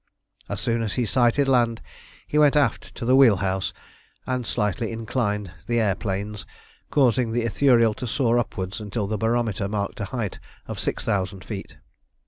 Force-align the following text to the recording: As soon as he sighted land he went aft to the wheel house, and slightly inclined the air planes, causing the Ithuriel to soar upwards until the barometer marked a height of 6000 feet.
As 0.49 0.59
soon 0.59 0.81
as 0.81 0.95
he 0.95 1.05
sighted 1.05 1.47
land 1.47 1.79
he 2.25 2.39
went 2.39 2.55
aft 2.55 2.95
to 2.95 3.05
the 3.05 3.15
wheel 3.15 3.35
house, 3.35 3.71
and 4.25 4.47
slightly 4.47 4.91
inclined 4.91 5.51
the 5.67 5.79
air 5.79 5.93
planes, 5.93 6.43
causing 6.89 7.33
the 7.33 7.45
Ithuriel 7.45 7.93
to 7.97 8.07
soar 8.07 8.39
upwards 8.39 8.79
until 8.81 9.05
the 9.05 9.19
barometer 9.19 9.67
marked 9.67 9.99
a 9.99 10.05
height 10.05 10.39
of 10.65 10.79
6000 10.79 11.43
feet. 11.45 11.77